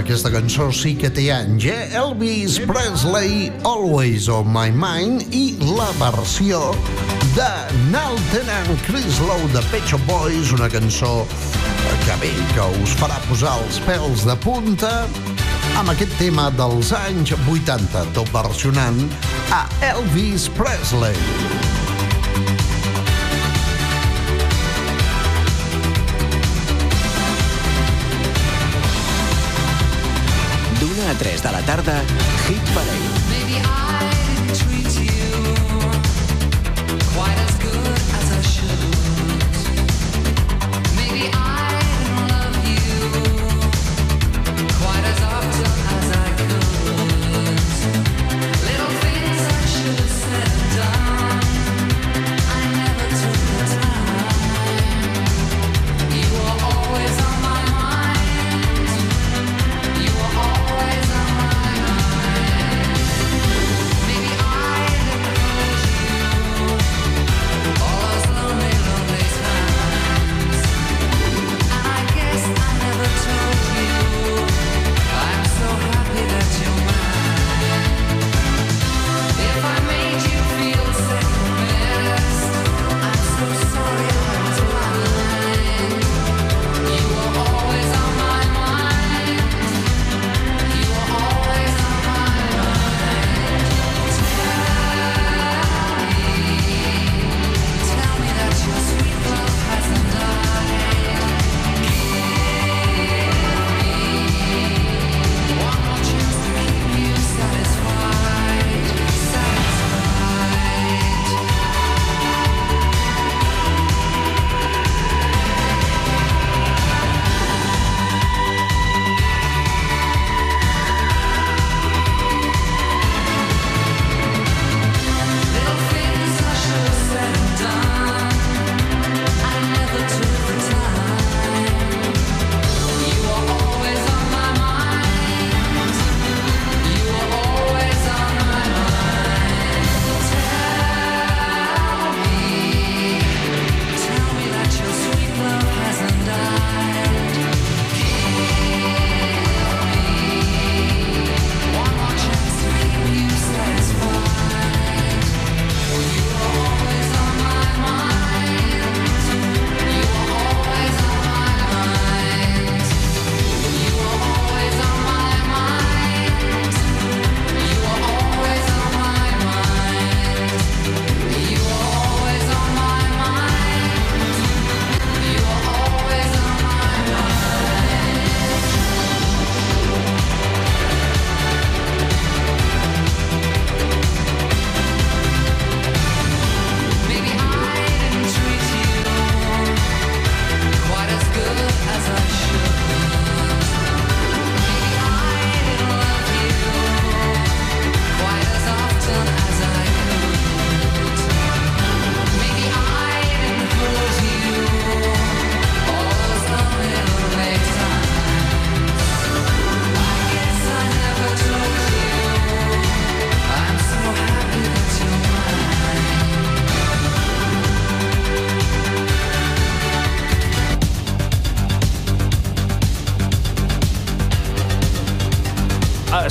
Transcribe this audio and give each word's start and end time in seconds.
aquesta 0.00 0.30
cançó 0.32 0.70
sí 0.72 0.94
que 0.96 1.10
té 1.12 1.26
anys, 1.34 1.66
eh? 1.68 1.90
Elvis 1.98 2.56
Presley, 2.68 3.50
Always 3.68 4.28
on 4.32 4.48
my 4.48 4.70
mind 4.72 5.26
i 5.36 5.56
la 5.60 5.90
versió 5.98 6.60
de 7.36 7.48
Nalten 7.92 8.48
and 8.54 8.80
Chris 8.86 9.20
Lowe 9.20 9.50
de 9.52 9.62
Pet 9.68 9.84
Shop 9.90 10.00
Boys, 10.08 10.54
una 10.56 10.70
cançó 10.72 11.26
que 12.06 12.16
bé, 12.22 12.32
que 12.54 12.66
us 12.80 12.96
farà 13.00 13.20
posar 13.28 13.58
els 13.60 13.80
pèls 13.84 14.24
de 14.28 14.38
punta 14.40 14.90
amb 15.76 15.92
aquest 15.92 16.16
tema 16.22 16.48
dels 16.56 16.94
anys 17.04 17.36
80, 17.36 18.08
tot 18.16 18.32
versionant 18.32 19.04
a 19.52 19.66
Elvis 19.92 20.48
Presley. 20.56 21.89
3 31.20 31.42
de 31.42 31.52
la 31.52 31.60
tarda, 31.60 32.02
Hit 32.48 32.62
Parade. 32.72 33.19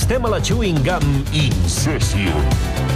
tastem 0.10 0.26
a 0.26 0.30
la 0.30 0.42
chewing 0.42 0.84
gum 0.84 1.24
Incession. 1.34 2.89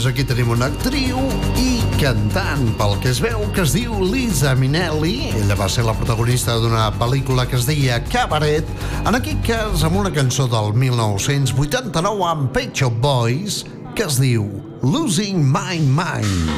Doncs 0.00 0.14
aquí 0.14 0.24
tenim 0.24 0.48
una 0.54 0.70
actriu 0.70 1.18
i 1.60 1.82
cantant, 2.00 2.62
pel 2.78 2.94
que 3.02 3.10
es 3.12 3.18
veu 3.20 3.42
que 3.52 3.60
es 3.66 3.74
diu 3.76 3.98
Lisa 4.00 4.54
Minnelli. 4.56 5.28
Ella 5.42 5.58
va 5.60 5.66
ser 5.68 5.84
la 5.84 5.92
protagonista 5.92 6.54
d'una 6.56 6.86
pel·lícula 6.96 7.44
que 7.44 7.58
es 7.58 7.66
deia 7.68 7.98
Cabaret, 8.06 8.64
en 9.02 9.18
aquest 9.18 9.44
cas 9.44 9.84
amb 9.84 10.00
una 10.00 10.08
cançó 10.14 10.46
del 10.48 10.72
1989 10.86 12.24
amb 12.30 12.48
Pet 12.56 12.72
Shop 12.80 12.96
Boys, 13.04 13.60
que 13.92 14.08
es 14.08 14.16
diu 14.22 14.48
Losing 14.80 15.44
My 15.44 15.76
Mind. 15.84 16.48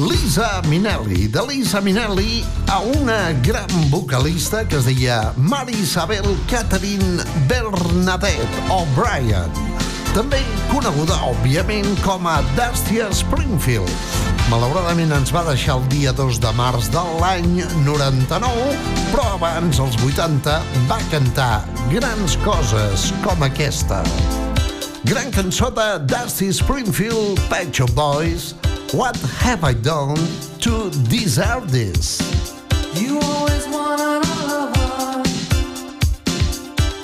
Lisa 0.00 0.62
Minnelli, 0.70 1.28
de 1.28 1.44
Lisa 1.52 1.84
Minnelli 1.84 2.46
a 2.72 2.80
una 2.80 3.32
gran 3.44 3.90
vocalista 3.92 4.64
que 4.64 4.80
es 4.80 4.88
deia 4.88 5.34
Mary 5.36 5.76
Isabel 5.84 6.32
Catherine 6.48 7.24
Bernadette 7.48 8.68
O'Brien, 8.72 9.65
també 10.16 10.38
coneguda, 10.70 11.12
òbviament, 11.28 11.88
com 12.00 12.24
a 12.24 12.38
Dusty 12.56 13.02
Springfield. 13.12 13.90
Malauradament 14.48 15.12
ens 15.12 15.32
va 15.34 15.42
deixar 15.44 15.74
el 15.76 15.84
dia 15.92 16.14
2 16.16 16.38
de 16.40 16.52
març 16.56 16.88
de 16.94 17.02
l'any 17.20 17.58
99, 17.84 18.70
però 19.10 19.26
abans, 19.34 19.80
als 19.82 19.98
80, 20.00 20.56
va 20.88 20.98
cantar 21.12 21.66
grans 21.92 22.38
coses 22.46 23.10
com 23.26 23.44
aquesta. 23.44 24.00
Gran 25.04 25.28
cançó 25.36 25.68
de 25.76 25.86
Dusty 26.08 26.48
Springfield, 26.48 27.36
Pet 27.52 27.76
Shop 27.76 27.92
Boys, 27.92 28.54
What 28.96 29.20
Have 29.44 29.68
I 29.68 29.74
Done 29.74 30.16
to 30.64 30.88
Deserve 31.12 31.68
This? 31.68 32.22
You 32.96 33.20
always 33.20 33.68
wanted 33.68 34.24
a 34.24 34.36
lover. 34.48 35.28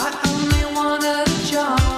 I 0.01 0.11
only 0.25 0.65
wanted 0.73 1.29
a 1.29 1.45
job. 1.45 1.92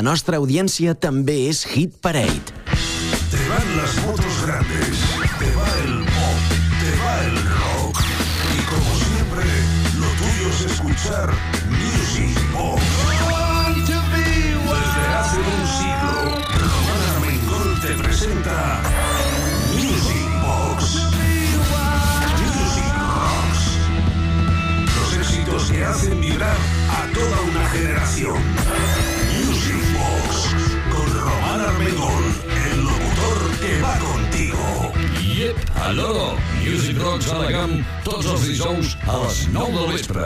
La 0.00 0.04
nostra 0.06 0.38
audiència 0.40 0.94
també 0.96 1.34
és 1.50 1.58
Hit 1.68 1.98
Parade. 2.00 2.49
Dijous 38.60 38.96
a 39.08 39.16
les 39.24 39.48
9 39.48 39.72
del 39.72 39.86
vespre. 39.88 40.22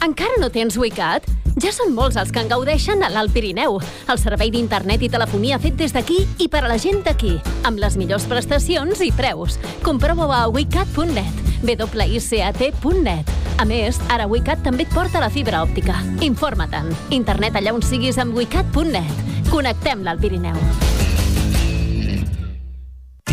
Encara 0.00 0.38
no 0.40 0.48
tens 0.48 0.78
WeCat? 0.80 1.28
Ja 1.60 1.74
són 1.76 1.92
molts 1.92 2.16
els 2.16 2.32
que 2.32 2.40
en 2.40 2.48
gaudeixen 2.48 3.04
a 3.04 3.10
l'Alt 3.12 3.34
Pirineu. 3.36 3.76
El 4.08 4.20
servei 4.22 4.48
d'internet 4.54 5.04
i 5.04 5.10
telefonia 5.12 5.60
fet 5.60 5.76
des 5.76 5.92
d'aquí 5.92 6.22
i 6.40 6.48
per 6.48 6.64
a 6.64 6.72
la 6.72 6.80
gent 6.80 7.04
d'aquí, 7.04 7.36
amb 7.68 7.82
les 7.84 7.98
millors 8.00 8.24
prestacions 8.32 9.04
i 9.04 9.12
preus. 9.12 9.60
Comprova-ho 9.84 10.32
a 10.32 10.48
wicat.net, 10.48 11.44
wicat.net. 11.68 13.36
A 13.60 13.68
més, 13.68 14.00
ara 14.08 14.24
WeCat 14.26 14.64
també 14.64 14.88
et 14.88 14.96
porta 14.96 15.20
la 15.20 15.28
fibra 15.28 15.60
òptica. 15.68 16.00
Informa-te'n. 16.24 16.88
Internet 17.12 17.60
allà 17.60 17.76
on 17.76 17.84
siguis 17.84 18.16
amb 18.16 18.32
wicat.net. 18.40 19.48
Connectem 19.52 20.08
l'Alt 20.08 20.24
Pirineu. 20.24 20.93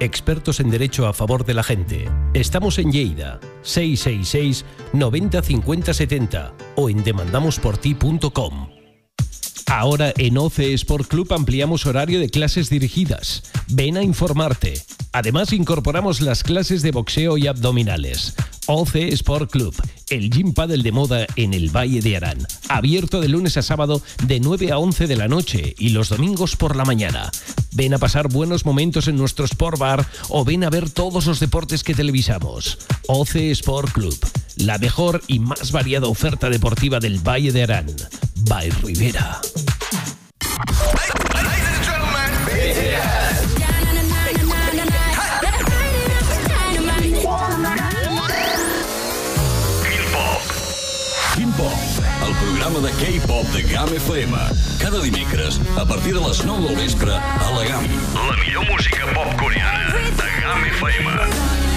Expertos 0.00 0.60
en 0.60 0.70
derecho 0.70 1.06
a 1.06 1.12
favor 1.12 1.44
de 1.44 1.54
la 1.54 1.62
gente. 1.62 2.10
Estamos 2.34 2.78
en 2.78 2.90
Lleida, 2.92 3.40
666 3.62 4.64
90 4.92 5.42
50 5.42 5.94
70 5.94 6.54
o 6.76 6.90
en 6.90 7.04
demandamosporti.com. 7.04 8.71
Ahora 9.66 10.12
en 10.16 10.38
OCE 10.38 10.74
Sport 10.74 11.08
Club 11.08 11.32
ampliamos 11.32 11.86
horario 11.86 12.20
de 12.20 12.28
clases 12.28 12.68
dirigidas. 12.68 13.42
Ven 13.68 13.96
a 13.96 14.02
informarte. 14.02 14.82
Además 15.12 15.52
incorporamos 15.52 16.20
las 16.20 16.42
clases 16.42 16.82
de 16.82 16.90
boxeo 16.90 17.36
y 17.38 17.46
abdominales. 17.46 18.34
OCE 18.66 19.08
Sport 19.08 19.50
Club, 19.50 19.74
el 20.08 20.30
gym 20.30 20.54
paddle 20.54 20.82
de 20.82 20.92
moda 20.92 21.26
en 21.36 21.52
el 21.52 21.74
Valle 21.74 22.00
de 22.00 22.16
Arán. 22.16 22.46
Abierto 22.68 23.20
de 23.20 23.28
lunes 23.28 23.56
a 23.56 23.62
sábado 23.62 24.00
de 24.24 24.40
9 24.40 24.70
a 24.70 24.78
11 24.78 25.06
de 25.06 25.16
la 25.16 25.26
noche 25.26 25.74
y 25.78 25.90
los 25.90 26.10
domingos 26.10 26.56
por 26.56 26.76
la 26.76 26.84
mañana. 26.84 27.30
Ven 27.72 27.92
a 27.94 27.98
pasar 27.98 28.28
buenos 28.28 28.64
momentos 28.64 29.08
en 29.08 29.16
nuestro 29.16 29.44
Sport 29.44 29.78
Bar 29.78 30.06
o 30.28 30.44
ven 30.44 30.64
a 30.64 30.70
ver 30.70 30.90
todos 30.90 31.26
los 31.26 31.40
deportes 31.40 31.82
que 31.82 31.94
televisamos. 31.94 32.78
OCE 33.08 33.50
Sport 33.50 33.92
Club, 33.92 34.18
la 34.56 34.78
mejor 34.78 35.22
y 35.26 35.40
más 35.40 35.72
variada 35.72 36.06
oferta 36.06 36.48
deportiva 36.48 37.00
del 37.00 37.18
Valle 37.18 37.52
de 37.52 37.64
Arán. 37.64 37.86
By 38.48 38.70
Rivera. 38.70 39.40
El 52.24 52.34
programa 52.36 52.78
de 52.80 52.90
K-pop 52.92 53.46
de 53.48 53.62
GAM 53.62 53.88
FM. 53.94 54.36
Cada 54.80 55.00
dimecres, 55.00 55.60
a 55.76 55.84
partir 55.84 56.14
de 56.14 56.20
les 56.20 56.44
9 56.44 56.68
del 56.68 56.76
vespre, 56.76 57.12
a 57.12 57.50
la 57.50 57.64
GAM. 57.64 57.84
La 58.14 58.36
millor 58.44 58.64
música 58.70 59.06
pop 59.12 59.34
coreana 59.38 59.94
de 59.94 60.28
GAM 60.40 60.64
FM. 60.64 61.10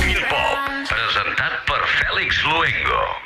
Quin 0.05 0.21
Pop, 0.29 0.57
presentat 0.89 1.61
per 1.65 1.81
Fèlix 1.97 2.43
Luengo. 2.45 3.25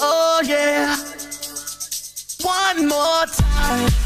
Oh 0.00 0.42
yeah. 0.44 0.96
One 2.42 2.88
more 2.88 3.26
time. 3.26 4.05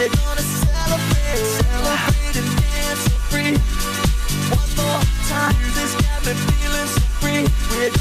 We're 0.00 0.08
gonna 0.08 0.40
celebrate, 0.40 1.44
celebrate 1.60 2.36
and 2.36 2.50
dance 2.56 3.00
so 3.04 3.16
free. 3.28 3.52
One 4.48 4.70
more 4.80 5.02
time. 5.28 5.54
Music's 5.60 5.94
got 6.00 6.24
me 6.24 6.32
feeling 6.32 6.88
so 6.88 7.00
free. 7.20 7.42
We're 7.70 7.92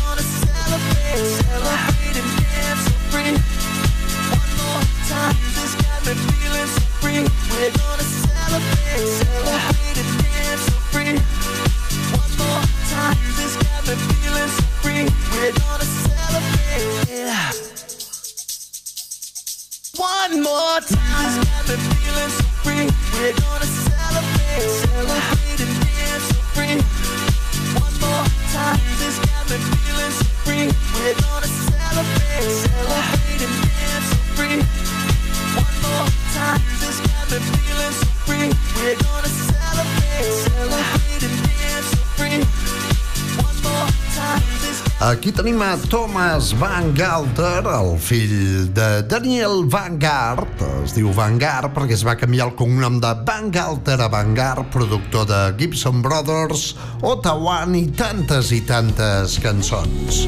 Aquí 45.00 45.32
tenim 45.32 45.62
a 45.64 45.78
Thomas 45.88 46.52
Van 46.60 46.90
Galter, 46.92 47.64
el 47.64 47.94
fill 48.04 48.68
de 48.76 49.00
Daniel 49.08 49.64
Van 49.64 49.96
Gart. 49.96 50.60
Es 50.84 50.92
diu 50.92 51.14
Van 51.16 51.38
Gart 51.40 51.72
perquè 51.72 51.96
es 51.96 52.04
va 52.04 52.18
canviar 52.20 52.50
el 52.50 52.58
cognom 52.60 52.98
de 53.00 53.14
Van 53.24 53.48
Galter 53.48 53.96
a 53.96 54.10
Van 54.12 54.36
Gart, 54.36 54.68
productor 54.74 55.24
de 55.30 55.40
Gibson 55.56 56.02
Brothers, 56.04 56.74
Otawan 57.00 57.80
i 57.80 57.86
tantes 57.96 58.52
i 58.52 58.60
tantes 58.68 59.40
cançons. 59.40 60.26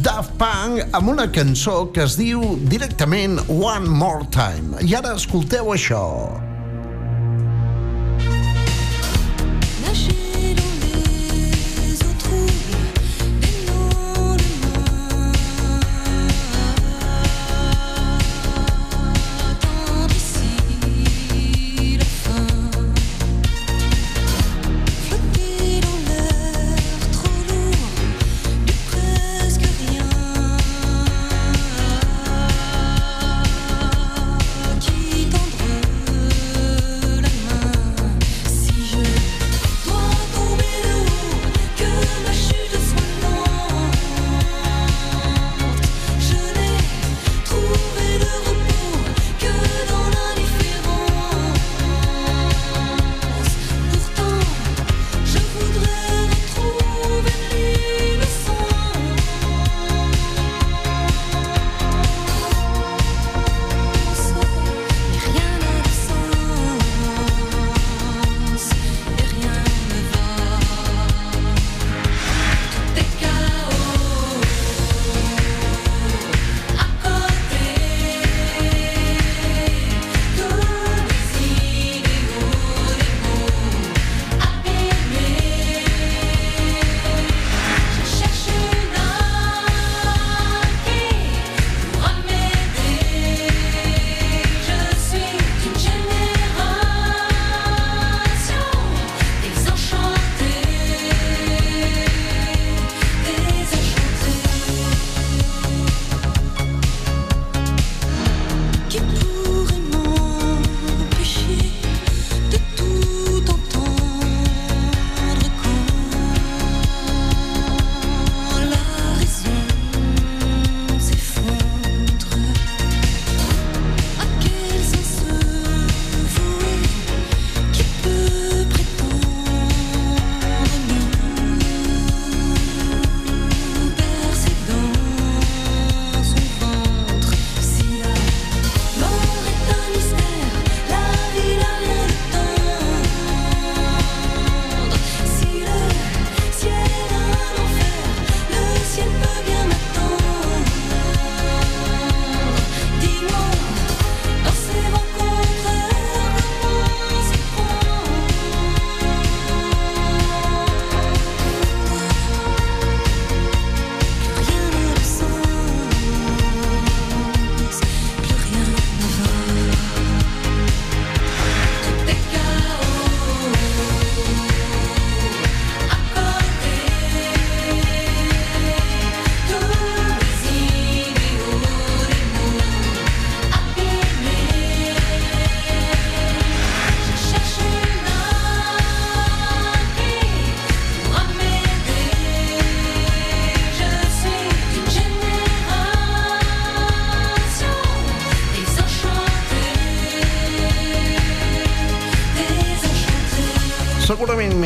Daft 0.00 0.32
Punk 0.40 0.96
amb 0.96 1.12
una 1.12 1.28
cançó 1.28 1.90
que 1.92 2.08
es 2.08 2.16
diu 2.16 2.56
directament 2.64 3.36
One 3.52 3.92
More 3.92 4.24
Time. 4.32 4.80
I 4.88 4.96
ara 5.02 5.18
escolteu 5.20 5.68
això. 5.76 6.00
Nager 6.32 6.53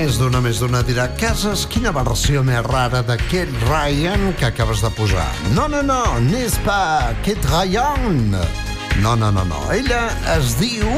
més 0.08 0.16
d'una, 0.16 0.40
més 0.40 0.56
d'una 0.56 0.78
dirà 0.88 1.04
Cases, 1.20 1.66
quina 1.68 1.90
versió 1.92 2.40
més 2.40 2.62
rara 2.64 3.02
Kate 3.04 3.52
Ryan 3.66 4.30
que 4.40 4.46
acabes 4.46 4.80
de 4.80 4.88
posar. 4.96 5.26
No, 5.52 5.66
no, 5.68 5.82
no, 5.84 5.98
n'est-ce 6.24 6.56
pas 6.64 7.12
Kate 7.26 7.44
Ryan? 7.50 8.30
No, 9.02 9.12
no, 9.20 9.28
no, 9.30 9.44
no. 9.44 9.58
Ella 9.68 10.08
es 10.32 10.54
diu 10.56 10.88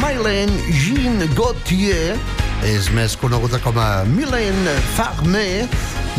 Mylène 0.00 0.72
Jean 0.72 1.20
Gauthier, 1.36 2.16
és 2.64 2.88
més 2.96 3.18
coneguda 3.20 3.60
com 3.60 3.76
a 3.76 4.06
Mylène 4.08 4.78
Farmer 4.94 5.68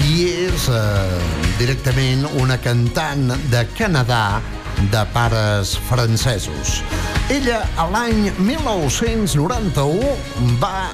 i 0.05 0.27
és 0.45 0.67
eh, 0.69 1.17
directament 1.57 2.27
una 2.43 2.59
cantant 2.61 3.33
de 3.49 3.63
Canadà 3.73 4.37
de 4.93 5.01
pares 5.15 5.73
francesos. 5.89 6.83
Ella, 7.33 7.63
a 7.79 7.89
l'any 7.89 8.29
1991, 8.37 10.13
va 10.61 10.93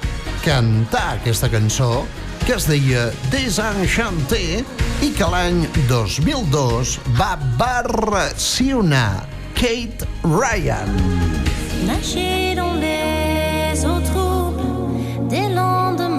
cantar 0.49 1.19
aquesta 1.19 1.45
cançó 1.45 2.07
que 2.41 2.55
es 2.55 2.65
deia 2.65 3.03
Desenchanté 3.29 4.63
i 5.05 5.09
que 5.13 5.27
l'any 5.29 5.59
2002 5.91 6.95
va 7.19 7.35
versionar 7.59 9.27
Kate 9.53 10.09
Ryan. 10.25 10.89
Nager 11.85 12.55
dans 12.57 12.73
les 12.81 13.85
eaux 13.85 14.01
troubles 14.09 15.29
des 15.29 15.53
lendemains. 15.53 16.18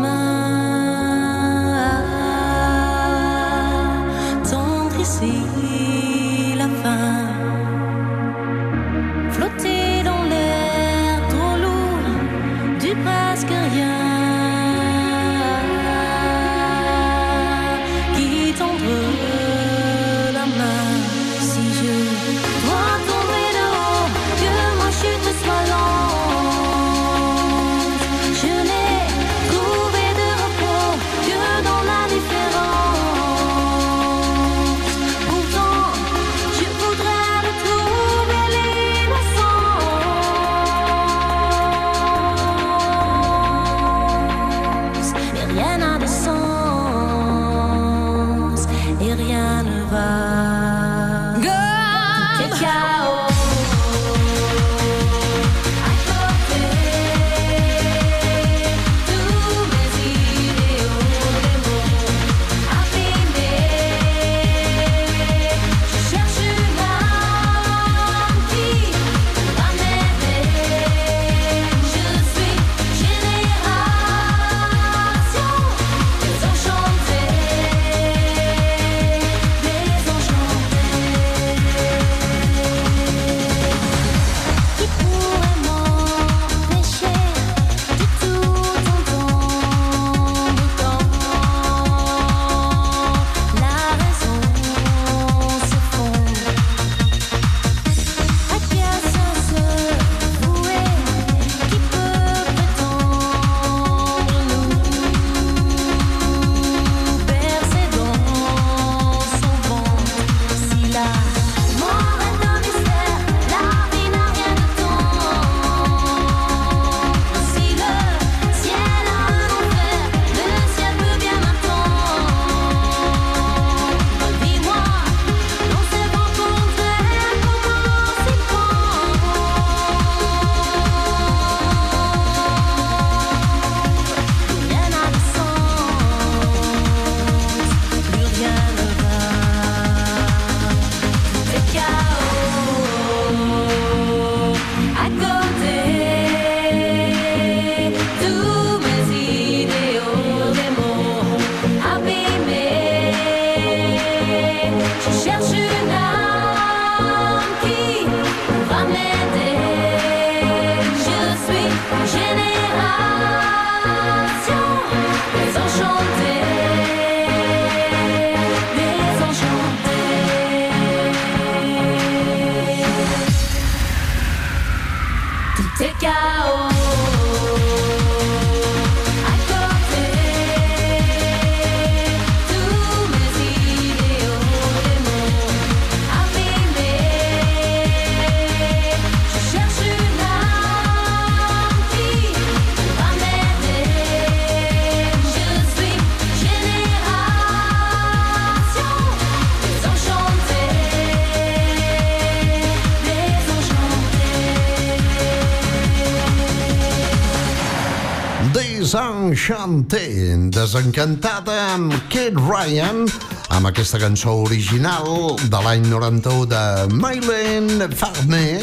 Desenchanté, 209.40 210.36
desencantada 210.52 211.54
amb 211.72 211.94
Kate 212.12 212.36
Ryan, 212.36 213.06
amb 213.48 213.70
aquesta 213.70 213.96
cançó 213.96 214.34
original 214.44 215.38
de 215.40 215.60
l'any 215.64 215.86
91 215.88 216.44
de 216.50 216.60
Mylène 216.92 217.88
Farmer 217.88 218.60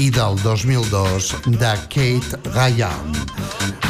i 0.00 0.08
del 0.08 0.40
2002 0.40 1.28
de 1.60 1.74
Kate 1.92 2.40
Ryan. 2.56 3.12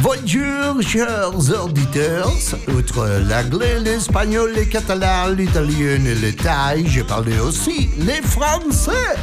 Bonjour, 0.03 0.83
chers 0.83 1.53
auditeurs. 1.55 2.57
Outre 2.67 3.07
l'anglais, 3.31 3.79
l'espagnol, 3.79 4.51
le 4.57 4.65
catalan, 4.65 5.29
l'italien 5.39 6.05
et 6.05 6.17
le 6.17 6.35
thaï, 6.35 6.85
j'ai 6.89 7.05
parlé 7.05 7.39
aussi 7.39 7.91
les 7.99 8.21
français. 8.23 9.15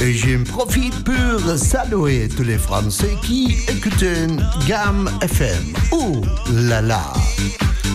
Et 0.00 0.14
j'en 0.14 0.44
profite 0.44 1.04
pour 1.04 1.56
saluer 1.56 2.28
tous 2.28 2.44
les 2.44 2.58
Français 2.58 3.16
qui 3.22 3.56
écoutent 3.68 4.04
GAM 4.66 5.10
FM. 5.22 5.74
Ouh 5.92 6.22
là 6.52 6.80
là! 6.80 7.12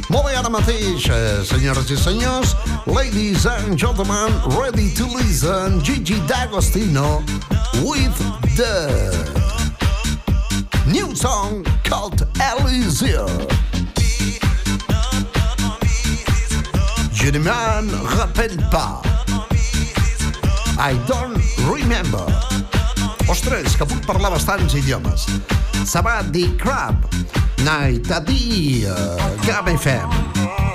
Molt 0.09 0.25
bé, 0.25 0.35
ara 0.35 0.49
mateix, 0.49 1.07
senyores 1.47 1.89
i 1.89 1.95
senyors, 1.97 2.55
ladies 2.85 3.45
and 3.47 3.77
gentlemen, 3.77 4.33
ready 4.59 4.93
to 4.93 5.05
listen, 5.05 5.81
Gigi 5.81 6.19
D'Agostino 6.27 7.23
with 7.81 8.17
the 8.57 8.91
new 10.85 11.15
song 11.15 11.63
called 11.83 12.27
Elysium. 12.39 13.29
Je 17.13 17.31
ne 17.31 17.39
m'en 17.39 18.05
rappelle 18.17 18.57
pas. 18.69 19.01
I 20.77 20.93
don't 21.07 21.41
remember. 21.69 22.25
Ostres, 23.29 23.77
que 23.77 23.85
puc 23.85 24.05
parlar 24.05 24.33
bastants 24.33 24.75
idiomes. 24.75 25.27
Va 26.03 26.21
dir 26.23 26.49
crab. 26.57 27.07
Night 27.63 28.11
a 28.11 28.19
dia. 28.19 28.95
Gam 29.45 29.67
FM. 29.77 30.72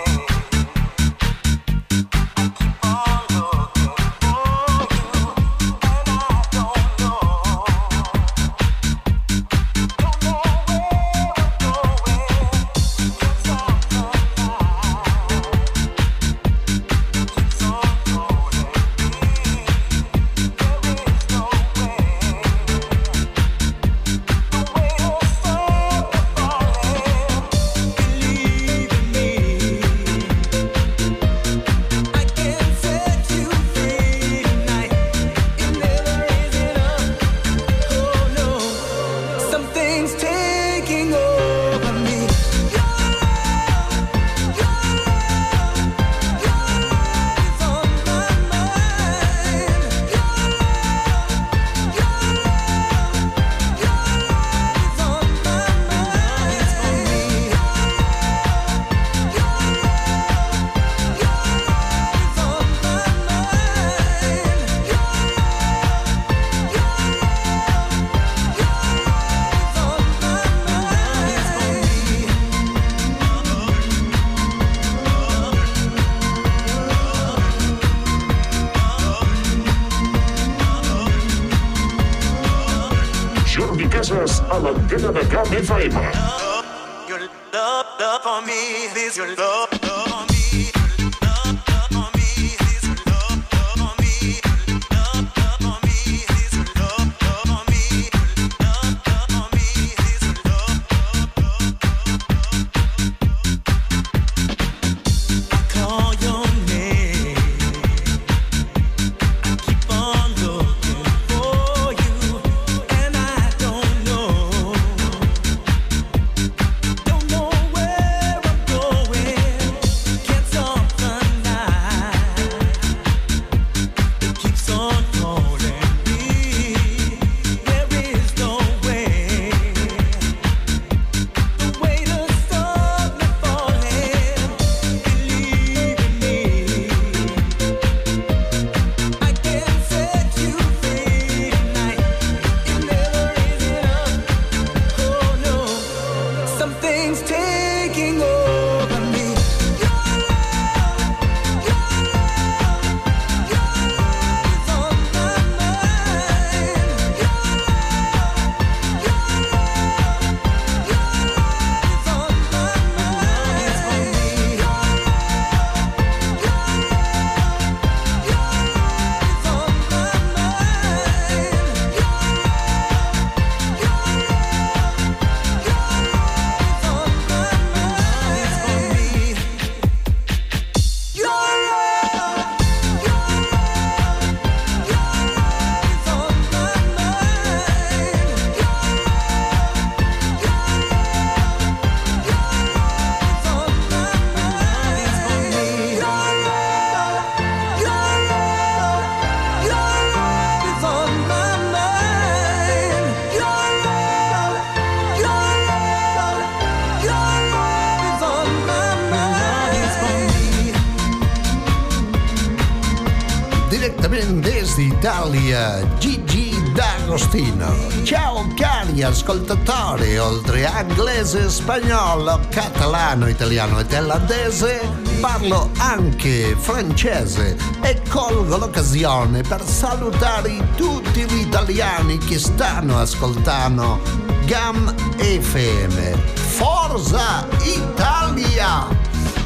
Ascoltatori, 219.29 220.17
oltre 220.17 220.65
a 220.65 220.81
inglese, 220.81 221.51
spagnolo, 221.51 222.41
catalano, 222.49 223.29
italiano 223.29 223.79
e 223.79 223.85
thailandese, 223.85 224.81
parlo 225.21 225.71
anche 225.77 226.57
francese 226.59 227.55
e 227.83 228.01
colgo 228.09 228.57
l'occasione 228.57 229.43
per 229.43 229.63
salutare 229.63 230.73
tutti 230.77 231.25
gli 231.25 231.41
italiani 231.41 232.17
che 232.17 232.39
stanno 232.39 232.99
ascoltando 232.99 234.01
GAM 234.47 234.95
FM. 235.19 236.17
Forza 236.35 237.47
Italia! 237.65 238.87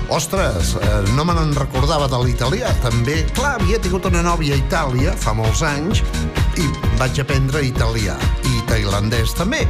Ostres, 0.07 0.75
eh, 0.75 1.11
no 1.15 1.25
me 1.25 1.33
n'en 1.33 1.55
recordava 1.57 2.07
de 2.07 2.19
l'italià, 2.23 2.71
també. 2.85 3.25
Clar, 3.33 3.57
havia 3.59 3.81
tingut 3.81 4.05
una 4.07 4.23
nòvia 4.23 4.55
a 4.55 4.61
Itàlia 4.61 5.17
fa 5.17 5.33
molts 5.33 5.63
anys 5.65 6.05
i 6.61 6.69
vaig 7.01 7.19
aprendre 7.23 7.65
italià 7.65 8.19
i 8.45 8.52
tailandès 8.73 9.35
també. 9.37 9.67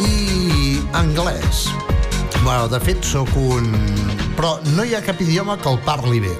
I 0.00 0.80
anglès. 0.96 1.68
Bueno, 2.42 2.68
de 2.72 2.80
fet, 2.80 3.04
sóc 3.04 3.28
un... 3.36 3.68
Però 4.34 4.56
no 4.74 4.84
hi 4.84 4.96
ha 4.96 5.02
cap 5.04 5.20
idioma 5.20 5.58
que 5.60 5.70
el 5.70 5.78
parli 5.84 6.22
bé. 6.24 6.32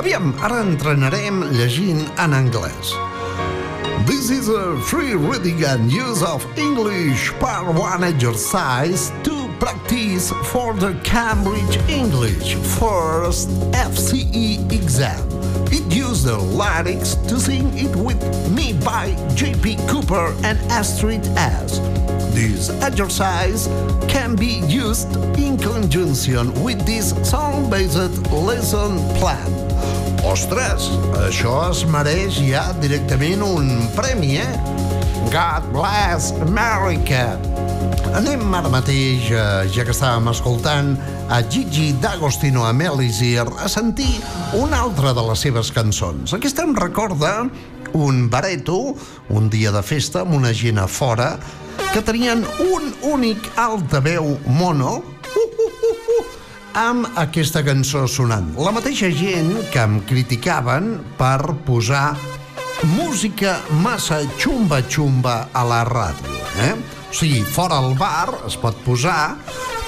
Aviam, 0.00 0.32
ara 0.42 0.62
entrenarem 0.62 1.42
llegint 1.56 2.06
en 2.22 2.36
anglès. 2.38 2.94
This 4.06 4.30
is 4.30 4.48
a 4.48 4.78
free 4.88 5.14
reading 5.14 5.62
and 5.64 5.92
use 5.92 6.22
of 6.22 6.46
English 6.58 7.30
Part 7.38 7.74
1 7.74 8.04
exercise 8.04 9.12
to 9.22 9.48
practice 9.60 10.32
for 10.50 10.74
the 10.74 10.94
Cambridge 11.04 11.78
English 11.88 12.56
First 12.78 13.50
FCE 13.74 14.72
exam. 14.72 15.31
It 15.72 15.90
used 15.90 16.26
the 16.26 16.36
lyrics 16.36 17.14
to 17.28 17.40
sing 17.40 17.72
it 17.72 17.96
with 17.96 18.20
me 18.50 18.74
by 18.74 19.16
J.P. 19.34 19.78
Cooper 19.88 20.36
and 20.44 20.58
Astrid 20.70 21.26
S. 21.38 21.78
This 22.34 22.68
exercise 22.82 23.68
can 24.06 24.36
be 24.36 24.60
used 24.68 25.16
in 25.38 25.56
conjunction 25.56 26.52
with 26.62 26.84
this 26.84 27.16
song-based 27.28 27.96
lesson 28.30 29.00
plan. 29.16 29.48
Ostres, 30.28 30.90
això 31.24 31.54
es 31.70 31.82
mereix 31.88 32.36
ja 32.44 32.68
directament 32.84 33.40
un 33.42 33.88
premi, 33.96 34.36
eh? 34.44 34.52
God 35.32 35.72
bless 35.72 36.32
America! 36.44 37.40
Anem 38.12 38.44
ara 38.52 38.68
mateix, 38.68 39.30
eh, 39.32 39.64
ja 39.72 39.88
que 39.88 39.96
estàvem 39.96 40.28
escoltant 40.28 40.98
a 41.32 41.40
Gigi 41.48 41.94
D'Agostino 41.96 42.66
amb 42.68 42.82
Elisir, 42.84 43.40
a 43.40 43.68
sentir 43.68 44.20
una 44.52 44.82
altra 44.84 45.14
de 45.16 45.22
les 45.24 45.40
seves 45.40 45.70
cançons. 45.72 46.34
Aquesta 46.36 46.66
em 46.66 46.74
recorda 46.76 47.46
un 47.96 48.26
bareto, 48.28 48.92
un 49.32 49.48
dia 49.48 49.72
de 49.72 49.80
festa 49.80 50.26
amb 50.26 50.36
una 50.36 50.52
gent 50.52 50.82
a 50.82 50.84
fora, 50.84 51.30
que 51.94 52.04
tenien 52.04 52.44
un 52.66 52.92
únic 53.14 53.48
altaveu 53.56 54.28
mono, 54.60 54.98
uh, 55.00 55.46
uh, 55.64 55.70
uh, 55.88 55.96
uh, 56.18 56.28
amb 56.84 57.08
aquesta 57.24 57.64
cançó 57.64 58.04
sonant. 58.04 58.52
La 58.60 58.76
mateixa 58.76 59.08
gent 59.08 59.54
que 59.72 59.80
em 59.80 60.02
criticaven 60.04 60.98
per 61.16 61.56
posar 61.64 62.10
música 62.92 63.56
massa 63.80 64.20
xumba-xumba 64.36 65.46
a 65.48 65.64
la 65.64 65.80
ràdio, 65.88 66.40
eh? 66.68 66.74
O 67.08 67.14
sigui, 67.16 67.40
fora 67.44 67.80
al 67.80 67.94
bar 67.96 68.42
es 68.48 68.60
pot 68.60 68.76
posar, 68.84 69.38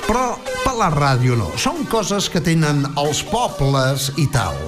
però 0.06 0.34
per 0.64 0.74
la 0.78 0.90
ràdio 0.92 1.36
no. 1.38 1.50
Són 1.60 1.84
coses 1.90 2.28
que 2.32 2.42
tenen 2.44 2.84
els 3.00 3.22
pobles 3.30 4.10
i 4.20 4.26
tal. 4.32 4.58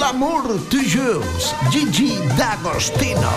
L'amour 0.00 0.56
toujours, 0.72 1.52
Gigi 1.70 2.16
D'Agostino. 2.36 3.32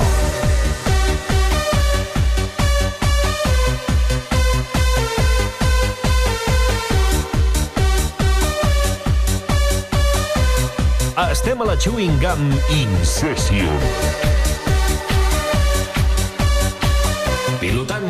Estem 11.29 11.61
a 11.61 11.65
la 11.67 11.75
Chewing 11.77 12.17
Gum 12.19 12.49
Incession. 12.73 13.77
Pilotant 13.77 14.38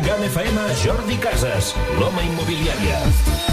Gam 0.02 0.22
FM, 0.22 0.58
Jordi 0.82 1.18
Casas, 1.18 1.74
l'home 1.98 2.22
immobiliària. 2.32 3.49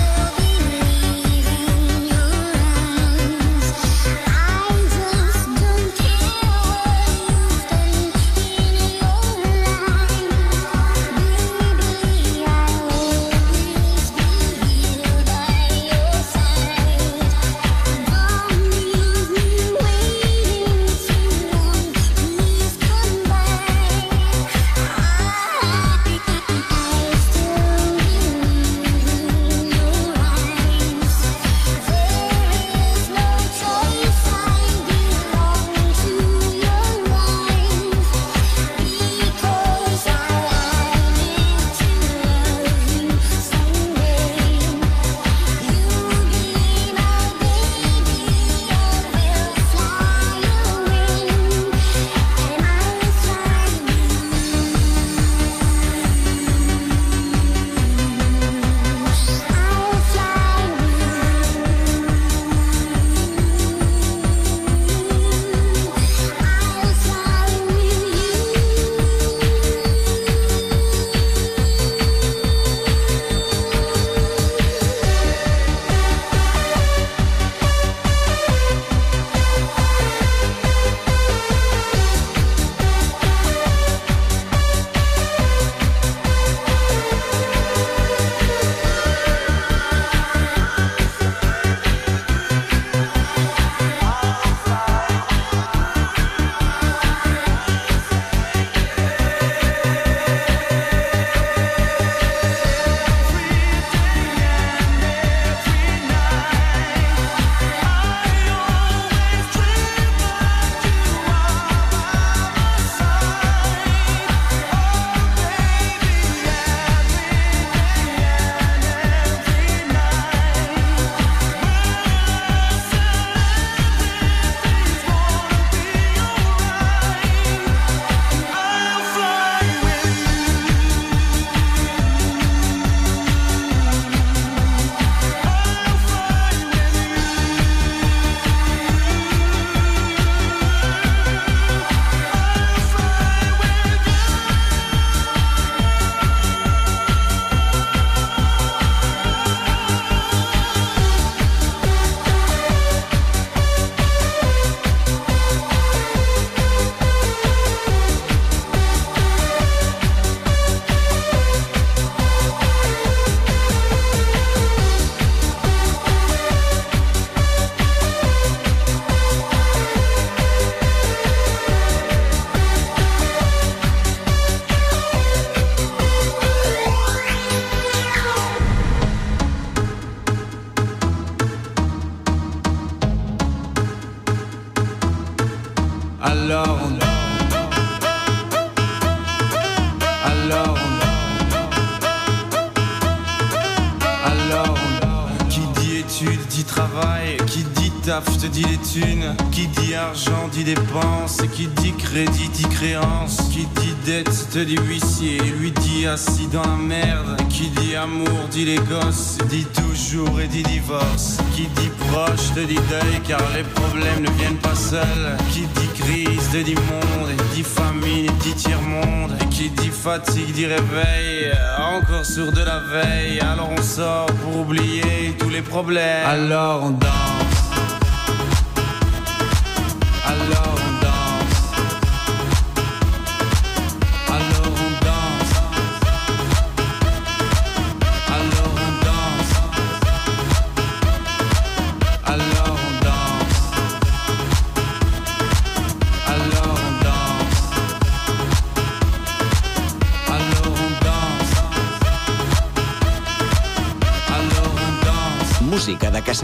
Qui 201.56 201.68
dit 201.68 201.94
crédit 201.94 202.50
dit 202.50 202.68
créance. 202.68 203.38
Qui 203.52 203.66
dit 203.80 203.96
dette 204.06 204.50
te 204.52 204.60
dit 204.60 204.78
huissier. 204.78 205.40
Lui 205.60 205.72
dit 205.72 206.08
assis 206.08 206.48
dans 206.52 206.62
la 206.62 206.76
merde. 206.76 207.38
Qui 207.50 207.70
dit 207.70 207.96
amour 207.96 208.48
dit 208.52 208.66
les 208.66 208.78
gosses. 208.78 209.38
Dit 209.50 209.66
toujours 209.66 210.40
et 210.42 210.48
dit 210.48 210.64
divorce. 210.64 211.38
Qui 211.56 211.64
dit 211.64 211.92
proche 212.10 212.54
te 212.54 212.60
dit 212.60 212.80
deuil 212.90 213.22
car 213.28 213.42
les 213.56 213.64
problèmes 213.64 214.22
ne 214.22 214.32
viennent 214.32 214.58
pas 214.58 214.76
seuls. 214.76 215.38
Qui 215.52 215.62
dit 215.62 216.02
crise 216.02 216.50
te 216.52 216.58
dit 216.58 216.76
monde. 216.76 217.30
Et 217.32 217.56
dit 217.56 217.64
famine 217.64 218.32
dit 218.42 218.54
tiers-monde. 218.54 219.32
Et 219.42 219.46
qui 219.46 219.70
dit 219.70 219.90
fatigue 219.90 220.54
dit 220.54 220.66
réveil. 220.66 221.52
Encore 221.78 222.26
sur 222.26 222.52
de 222.52 222.62
la 222.62 222.80
veille. 222.80 223.40
Alors 223.40 223.70
on 223.78 223.82
sort 223.82 224.28
pour 224.44 224.62
oublier 224.62 225.36
tous 225.40 225.50
les 225.50 225.62
problèmes. 225.62 226.26
Alors 226.26 226.84
on 226.84 226.92
danse. 226.92 227.27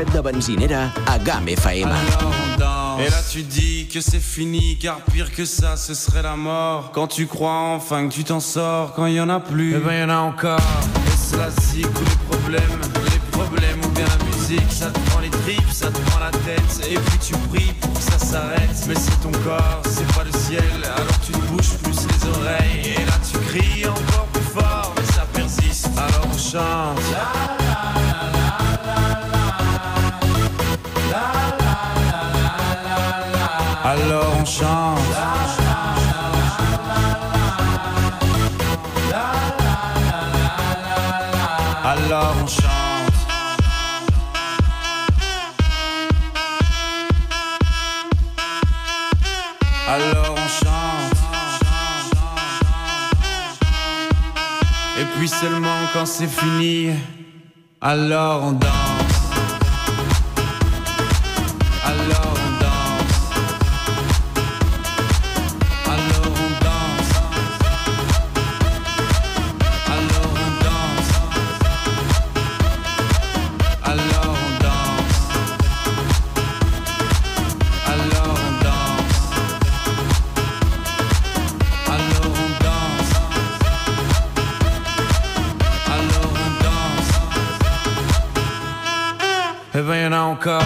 Música 0.04 0.12
de 0.12 0.12
casset 0.12 0.18
de 0.18 0.22
benzinera 0.22 0.92
a 1.08 1.18
GAM 1.20 1.48
FM. 1.48 1.90
Et 3.00 3.10
là 3.10 3.18
tu 3.32 3.42
dis 3.42 3.88
que 3.88 4.02
c'est 4.02 4.20
fini 4.20 4.78
car 4.78 4.98
pire 5.12 5.32
que 5.32 5.46
ça 5.46 5.78
ce 5.78 5.94
serait 5.94 6.22
la 6.22 6.36
mort. 6.36 6.92
Quand 6.94 7.08
tu 7.08 7.28
crois 7.28 7.74
enfin 7.76 8.08
que 8.08 8.14
tu 8.14 8.24
t'en 8.24 8.40
sors 8.40 8.94
quand 8.94 9.06
il 9.06 9.16
y 9.16 9.22
en 9.22 9.30
a 9.30 9.40
plus. 9.40 9.76
Eh 9.76 9.80
ben 9.80 10.02
y 10.02 10.04
en 10.04 10.10
a 10.10 10.18
encore. 10.18 10.60
Et 11.08 11.18
cela 11.18 11.50
zig 11.50 11.84
tous 11.84 12.06
les 12.06 12.38
problèmes. 12.38 12.82
Les 13.06 13.38
problèmes 13.38 13.80
ou 13.84 13.90
bien 13.90 14.06
la 14.06 14.26
musique 14.26 14.72
Ça 14.72 14.88
te 14.88 15.00
prend 15.10 15.20
les 15.20 15.30
tripes, 15.30 15.72
ça 15.72 15.88
te 15.88 16.00
prend 16.10 16.20
la 16.20 16.32
tête. 16.32 16.88
Et 16.90 16.96
puis 16.96 17.20
tu 17.20 17.34
pries 17.50 17.74
pour 17.82 17.94
que 17.94 18.02
ça 18.02 18.20
s'arrête. 18.20 18.86
Mais 18.88 18.96
c'est 18.96 19.20
ton 19.22 19.32
corps, 19.44 19.82
c'est 19.86 20.08
pas 20.14 20.24
le 20.24 20.32
ciel. 20.32 20.64
Alors 20.84 21.20
tu 21.26 21.32
te 21.32 21.38
bouges 21.48 21.78
plus 21.82 21.98
les 22.08 22.30
oreilles. 22.30 22.96
Et 22.98 23.06
là 23.06 23.14
tu 23.32 23.38
cries 23.40 23.88
encore 23.88 24.03
quand 55.94 56.06
c'est 56.08 56.28
fini, 56.28 56.90
alors 57.80 58.44
on 58.46 58.52
danse. 58.54 58.83
não 90.34 90.38
corre. 90.38 90.66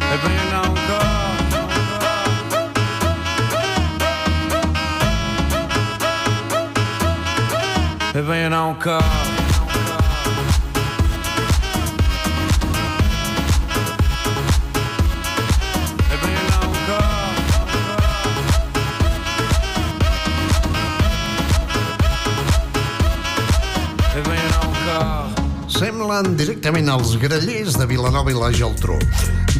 A 0.00 0.12
é 0.12 0.16
bem 0.16 0.40
não 0.52 0.74
corre. 0.74 1.14
É 8.14 8.22
A. 8.74 9.33
Semblen 26.14 26.36
directament 26.38 26.86
els 26.92 27.16
grellers 27.18 27.74
de 27.74 27.86
Vilanova 27.90 28.30
i 28.30 28.36
la 28.38 28.50
Geltrú. 28.54 28.94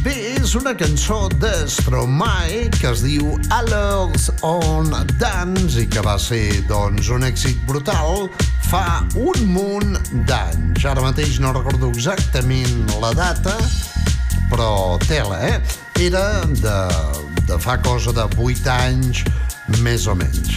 Bé, 0.05 0.13
és 0.37 0.53
una 0.55 0.71
cançó 0.77 1.25
de 1.41 1.49
Stromae 1.67 2.69
que 2.77 2.87
es 2.93 3.01
diu 3.03 3.33
Alors 3.51 4.29
on 4.47 4.93
Dance 5.19 5.83
i 5.83 5.89
que 5.91 6.03
va 6.05 6.15
ser, 6.21 6.61
doncs, 6.69 7.09
un 7.11 7.27
èxit 7.27 7.59
brutal 7.67 8.29
fa 8.69 9.01
un 9.19 9.43
munt 9.51 9.99
d'anys. 10.29 10.85
Ara 10.87 11.03
mateix 11.03 11.41
no 11.43 11.51
recordo 11.57 11.91
exactament 11.91 12.87
la 13.03 13.11
data, 13.17 13.57
però 14.47 14.95
tela, 15.09 15.41
eh? 15.49 15.59
Era 16.07 16.45
de, 16.55 16.77
de 17.51 17.59
fa 17.59 17.81
cosa 17.83 18.15
de 18.15 18.29
8 18.31 18.71
anys, 18.77 19.25
més 19.83 20.07
o 20.07 20.15
menys. 20.15 20.54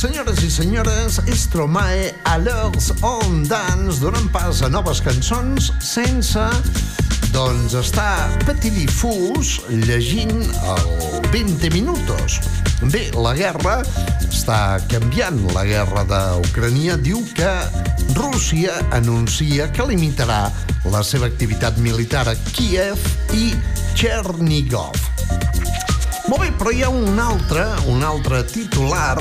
Senyores 0.00 0.40
i 0.42 0.50
senyores, 0.50 1.20
Stromae 1.36 2.14
Alors 2.24 2.72
on 3.04 3.42
Dance 3.44 4.00
donen 4.00 4.30
pas 4.32 4.62
a 4.64 4.70
noves 4.72 5.02
cançons 5.04 5.66
sense 5.84 6.40
doncs 7.34 7.74
estar 7.76 8.30
patilifús 8.46 9.58
llegint 9.68 10.40
el 10.72 11.20
20 11.34 11.68
minutos. 11.74 12.38
Bé, 12.88 13.10
la 13.12 13.34
guerra 13.36 13.82
està 14.24 14.80
canviant. 14.88 15.36
La 15.52 15.66
guerra 15.68 16.06
d'Ucrania 16.08 16.96
diu 16.96 17.20
que 17.36 17.52
Rússia 18.16 18.80
anuncia 18.96 19.68
que 19.68 19.84
limitarà 19.84 20.46
la 20.88 21.04
seva 21.04 21.28
activitat 21.28 21.76
militar 21.76 22.24
a 22.32 22.38
Kiev 22.54 23.04
i 23.36 23.52
Chernigov. 23.92 24.96
Molt 26.30 26.46
bé, 26.46 26.54
però 26.56 26.72
hi 26.72 26.86
ha 26.86 26.88
un 26.88 27.20
altre, 27.20 27.68
un 27.92 28.00
altre 28.06 28.46
titular 28.48 29.18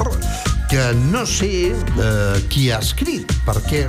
que 0.69 0.93
no 0.93 1.25
sé 1.25 1.71
eh, 1.73 2.39
qui 2.49 2.69
ha 2.69 2.77
escrit, 2.77 3.31
perquè, 3.45 3.87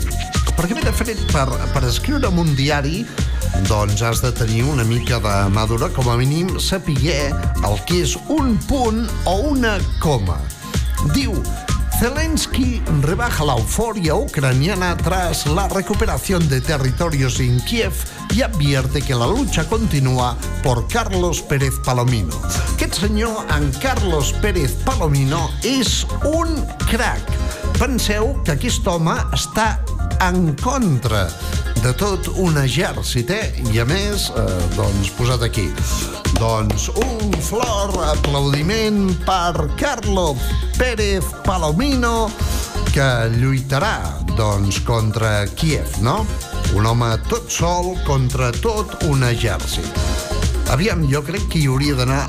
perquè 0.57 0.77
bé, 0.79 0.85
de 0.87 0.93
fet, 0.97 1.21
per, 1.29 1.45
per 1.75 1.83
escriure 1.85 2.31
en 2.31 2.41
un 2.41 2.55
diari 2.57 3.03
doncs 3.69 4.01
has 4.07 4.23
de 4.25 4.31
tenir 4.33 4.63
una 4.65 4.85
mica 4.89 5.19
de 5.21 5.35
madura, 5.53 5.91
com 5.93 6.09
a 6.09 6.17
mínim 6.17 6.55
sapiguer 6.57 7.35
el 7.67 7.77
que 7.85 8.01
és 8.07 8.17
un 8.33 8.57
punt 8.71 9.05
o 9.29 9.37
una 9.51 9.77
coma. 10.01 10.39
Diu, 11.13 11.37
Zelensky 12.01 12.81
rebaja 13.03 13.45
la 13.45 13.53
euforia 13.53 14.15
ucraniana 14.15 14.97
tras 14.97 15.47
la 15.47 15.69
recuperación 15.69 16.49
de 16.49 16.63
territorios 16.63 17.39
en 17.41 17.61
Kiev 17.61 17.93
y 18.31 18.41
advierte 18.41 19.03
que 19.03 19.15
la 19.15 19.27
lucha 19.27 19.69
continúa 19.69 20.35
por 20.63 20.89
Carlos 20.89 21.43
Pérez 21.43 21.75
Palomino. 21.85 22.33
Aquest 22.75 22.95
senyor, 22.95 23.45
en 23.55 23.71
Carlos 23.83 24.33
Pérez 24.41 24.73
Palomino, 24.83 25.51
és 25.63 26.07
un 26.25 26.65
crac. 26.89 27.21
Penseu 27.81 28.35
que 28.45 28.53
aquest 28.53 28.85
home 28.93 29.15
està 29.33 29.79
en 30.27 30.51
contra 30.61 31.23
de 31.81 31.95
tot 31.97 32.27
un 32.37 32.59
exèrcit, 32.61 33.31
eh? 33.33 33.63
I 33.73 33.81
a 33.81 33.87
més, 33.89 34.27
eh, 34.37 34.43
doncs, 34.75 35.09
posat 35.17 35.47
aquí. 35.47 35.65
Doncs 36.37 36.91
un 37.01 37.33
flor 37.41 37.97
aplaudiment 38.05 39.09
per 39.25 39.65
Carlos 39.81 40.45
Pérez 40.77 41.25
Palomino, 41.47 42.29
que 42.93 43.09
lluitarà, 43.39 44.13
doncs, 44.37 44.83
contra 44.85 45.47
Kiev, 45.57 46.03
no? 46.05 46.27
Un 46.77 46.85
home 46.85 47.15
tot 47.33 47.49
sol 47.49 47.95
contra 48.05 48.53
tot 48.61 49.09
un 49.09 49.25
exèrcit. 49.25 49.89
Aviam, 50.69 51.09
jo 51.09 51.25
crec 51.25 51.49
que 51.49 51.65
hi 51.65 51.69
hauria 51.73 51.97
d'anar 51.97 52.27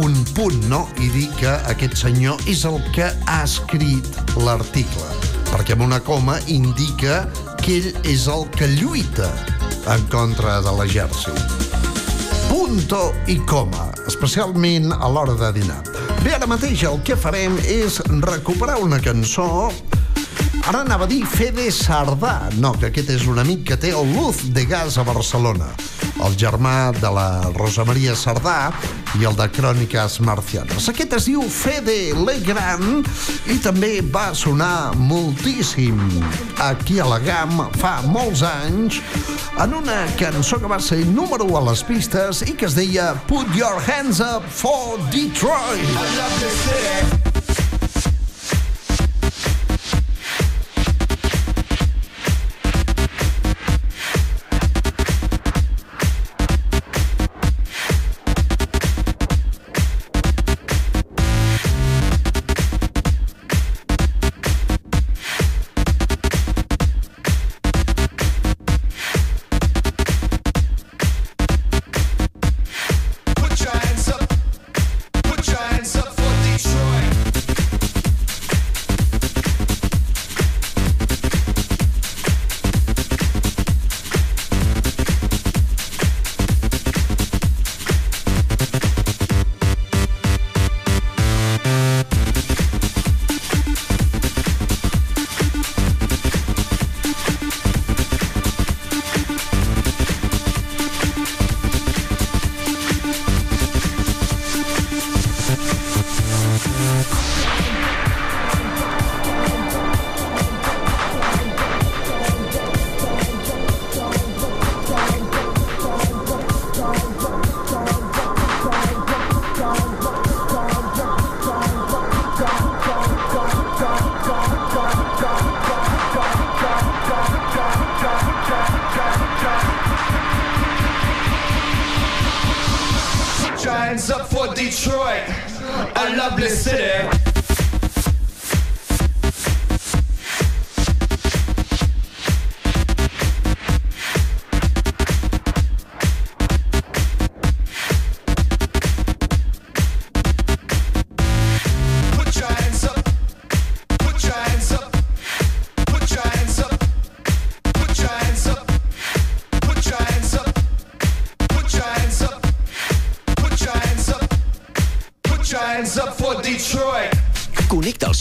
un 0.00 0.16
punt, 0.34 0.64
no? 0.68 0.84
I 0.98 1.08
dir 1.14 1.28
que 1.38 1.52
aquest 1.70 1.96
senyor 2.00 2.40
és 2.50 2.64
el 2.68 2.80
que 2.94 3.12
ha 3.26 3.42
escrit 3.44 4.06
l'article. 4.36 5.08
perquè 5.54 5.76
amb 5.76 5.84
una 5.86 6.00
coma 6.02 6.40
indica 6.50 7.28
que 7.62 7.76
ell 7.78 7.90
és 8.10 8.26
el 8.26 8.42
que 8.56 8.66
lluita 8.74 9.28
en 9.92 10.02
contra 10.10 10.56
de 10.64 10.72
l'exèrcit. 10.74 11.38
Punto 12.48 13.12
i 13.30 13.36
coma, 13.46 13.86
especialment 14.10 14.90
a 14.96 15.10
l'hora 15.14 15.36
de 15.38 15.52
dinar. 15.60 15.78
Bé, 16.24 16.32
ara 16.34 16.48
mateix 16.50 16.82
el 16.88 16.98
que 17.06 17.14
farem 17.14 17.54
és 17.70 18.00
recuperar 18.24 18.80
una 18.82 18.98
cançó 18.98 19.70
Ara 20.64 20.80
anava 20.80 21.04
a 21.04 21.10
dir 21.10 21.24
Fede 21.28 21.66
Sardà. 21.74 22.48
No, 22.56 22.72
que 22.80 22.88
aquest 22.88 23.10
és 23.12 23.26
un 23.28 23.38
amic 23.42 23.66
que 23.68 23.76
té 23.80 23.90
el 23.92 24.14
Luz 24.14 24.46
de 24.56 24.64
Gas 24.64 24.96
a 24.96 25.04
Barcelona. 25.04 25.68
El 26.24 26.36
germà 26.40 26.92
de 26.96 27.10
la 27.12 27.28
Rosa 27.52 27.84
Maria 27.84 28.14
Sardà 28.16 28.72
i 29.20 29.26
el 29.28 29.36
de 29.36 29.46
Cròniques 29.52 30.18
Marcianes. 30.24 30.88
Aquest 30.90 31.12
es 31.18 31.28
diu 31.28 31.42
Fede 31.52 32.14
Legrand 32.16 33.04
i 33.52 33.58
també 33.62 33.98
va 34.14 34.30
sonar 34.34 34.94
moltíssim 34.96 36.00
aquí 36.64 36.98
a 37.02 37.10
la 37.12 37.20
GAM 37.22 37.60
fa 37.80 37.98
molts 38.08 38.42
anys 38.46 39.02
en 39.60 39.76
una 39.82 40.00
cançó 40.20 40.58
que 40.62 40.70
va 40.70 40.80
ser 40.80 41.02
número 41.12 41.44
1 41.50 41.60
a 41.60 41.64
les 41.70 41.84
pistes 41.86 42.42
i 42.48 42.56
que 42.56 42.70
es 42.70 42.78
deia 42.78 43.12
Put 43.28 43.54
Your 43.58 43.78
Hands 43.84 44.24
Up 44.24 44.48
for 44.48 44.98
Detroit. 45.12 45.86
Put 45.94 47.33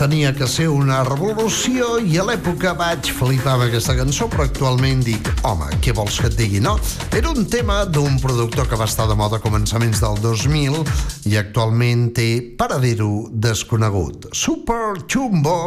Tenia 0.00 0.30
que 0.32 0.46
ser 0.48 0.70
una 0.72 1.02
revolució 1.04 1.98
i 2.00 2.14
a 2.16 2.22
l'època 2.24 2.72
vaig 2.78 3.10
flipar 3.12 3.58
amb 3.58 3.66
aquesta 3.66 3.92
cançó, 3.98 4.30
però 4.32 4.46
actualment 4.46 5.02
dic, 5.04 5.28
home, 5.44 5.68
què 5.84 5.92
vols 5.96 6.16
que 6.22 6.30
et 6.30 6.38
digui, 6.38 6.62
no? 6.64 6.78
Era 7.12 7.34
un 7.34 7.44
tema 7.52 7.82
d'un 7.84 8.16
productor 8.22 8.70
que 8.70 8.80
va 8.80 8.88
estar 8.88 9.04
de 9.10 9.18
moda 9.18 9.36
a 9.36 9.44
començaments 9.44 10.00
del 10.00 10.16
2000 10.24 10.80
i 11.28 11.36
actualment 11.36 12.08
té 12.16 12.30
paradero 12.56 13.26
desconegut. 13.28 14.30
Super 14.32 15.02
Chumbo 15.04 15.58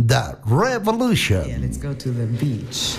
de 0.00 0.24
Revolution. 0.48 1.44
Yeah, 1.44 1.60
let's 1.60 1.76
go 1.76 1.92
to 1.92 2.16
the 2.16 2.30
beach. 2.40 2.96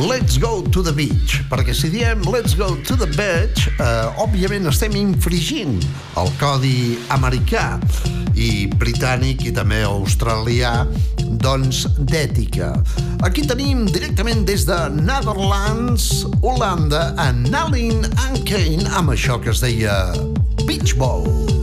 Let's 0.00 0.38
go 0.38 0.62
to 0.62 0.80
the 0.80 0.92
beach, 0.96 1.42
perquè 1.50 1.74
si 1.76 1.90
diem 1.92 2.22
let's 2.32 2.54
go 2.56 2.72
to 2.88 2.96
the 2.96 3.08
beach, 3.18 3.66
eh, 3.76 4.22
òbviament 4.22 4.64
estem 4.70 4.96
infringint 4.96 5.76
el 6.16 6.32
codi 6.40 6.96
americà 7.12 7.76
i 8.32 8.64
britànic 8.80 9.44
i 9.44 9.52
també 9.52 9.82
australià, 9.84 10.86
doncs 11.44 11.84
d'ètica. 12.00 12.72
Aquí 13.28 13.44
tenim 13.44 13.84
directament 13.92 14.46
des 14.48 14.64
de 14.64 14.80
Netherlands, 14.96 16.24
Holanda, 16.40 17.10
a 17.20 17.28
Nalin 17.36 18.08
and 18.24 18.44
Kane 18.48 18.88
amb 18.96 19.12
això 19.12 19.36
que 19.36 19.52
es 19.52 19.60
deia 19.60 20.14
Beach 20.64 20.96
Ball. 20.96 21.59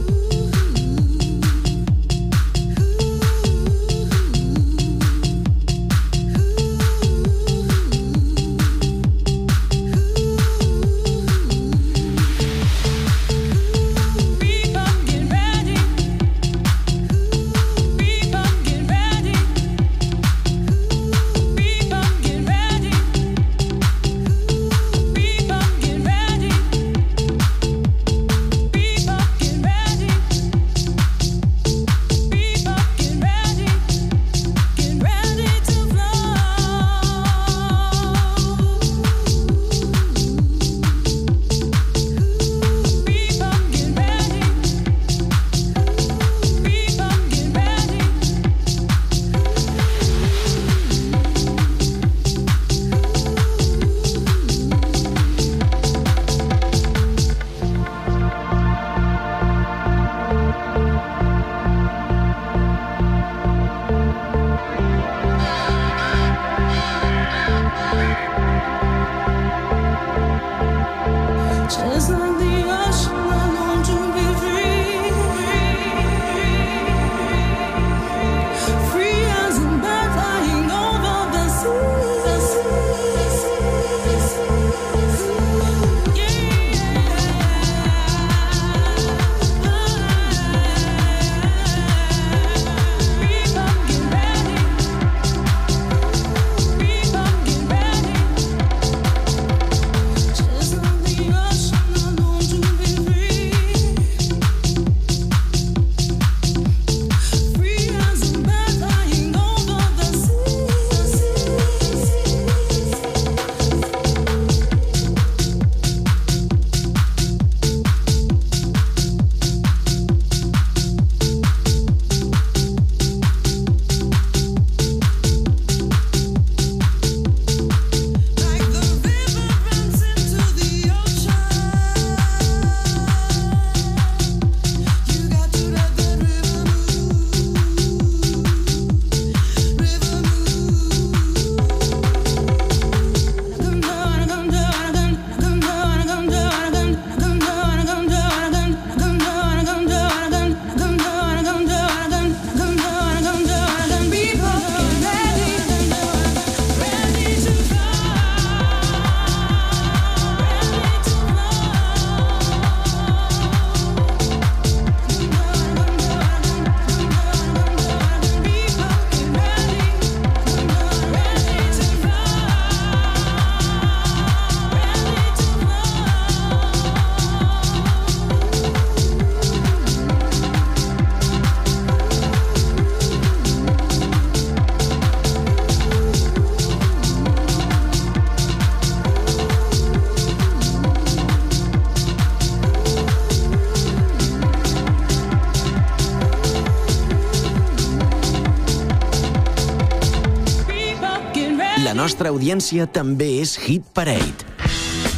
Nostra 202.18 202.32
audiència 202.34 202.84
també 202.90 203.26
és 203.38 203.52
Hit 203.62 203.84
Parade. 203.94 204.42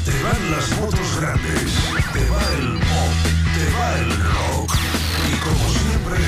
Te 0.04 0.16
van 0.20 0.42
las 0.50 0.68
motos 0.76 1.14
grandes, 1.16 1.78
te 2.12 2.24
va 2.28 2.42
el 2.58 2.74
pop, 2.76 3.30
te 3.56 3.68
va 3.72 3.88
el 4.00 4.10
rock. 4.26 4.76
Y 5.32 5.38
como 5.40 5.64
siempre, 5.80 6.18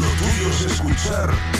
lo 0.00 0.10
tuyo 0.18 0.50
es 0.50 0.60
escuchar 0.72 1.55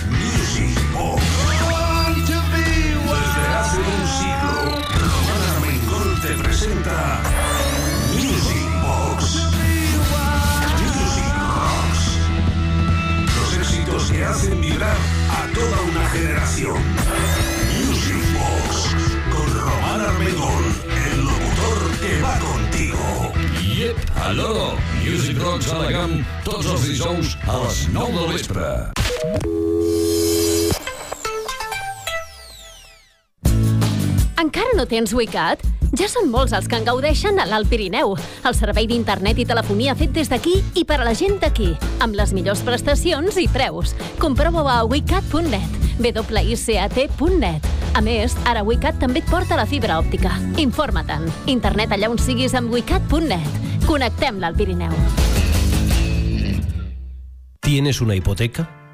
tens 34.87 35.13
Wicat? 35.15 35.63
Ja 35.97 36.09
són 36.11 36.31
molts 36.33 36.53
els 36.57 36.67
que 36.69 36.77
en 36.79 36.85
gaudeixen 36.87 37.39
a 37.41 37.47
l'Alt 37.47 37.69
Pirineu. 37.71 38.17
El 38.47 38.55
servei 38.59 38.89
d'internet 38.91 39.39
i 39.39 39.47
telefonia 39.47 39.95
fet 39.99 40.13
des 40.17 40.29
d'aquí 40.33 40.59
i 40.75 40.85
per 40.85 41.01
a 41.01 41.07
la 41.07 41.15
gent 41.15 41.39
d'aquí, 41.43 41.73
amb 42.05 42.17
les 42.19 42.33
millors 42.37 42.63
prestacions 42.67 43.39
i 43.39 43.47
preus. 43.49 43.95
Comprova-ho 44.23 44.69
a 44.69 44.85
wicat.net, 44.89 45.71
wicat.net. 46.03 47.73
A 47.97 48.03
més, 48.05 48.35
ara 48.45 48.61
Wicat 48.61 48.99
també 49.01 49.23
et 49.23 49.31
porta 49.31 49.57
la 49.57 49.65
fibra 49.65 49.97
òptica. 50.03 50.35
Informa-te'n. 50.61 51.31
Internet 51.49 51.95
allà 51.97 52.11
on 52.13 52.21
siguis 52.21 52.53
amb 52.59 52.69
wicat.net. 52.75 53.87
Connectem 53.87 54.43
l'Alt 54.43 54.59
Pirineu. 54.61 54.93
¿Tienes 57.65 58.03
una 58.05 58.15
hipoteca? 58.15 58.69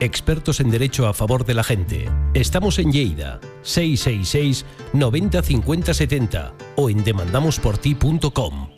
Expertos 0.00 0.60
en 0.60 0.70
derecho 0.70 1.08
a 1.08 1.12
favor 1.12 1.44
de 1.44 1.54
la 1.54 1.64
gente. 1.64 2.08
Estamos 2.32 2.78
en 2.78 2.92
Lleida, 2.92 3.40
666 3.62 4.64
90 4.92 5.42
50 5.42 5.92
70 5.94 6.54
o 6.76 6.88
en 6.88 7.02
demandamosporti.com. 7.02 8.68